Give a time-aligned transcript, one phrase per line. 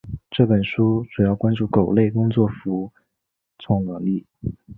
[0.31, 2.91] 这本书主要关注狗类工作服
[3.59, 4.25] 从能力。